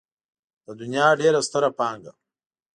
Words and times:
د 0.65 0.67
دنيا 0.81 1.07
ډېره 1.21 1.39
ستره 1.47 1.69
پانګه. 1.77 2.13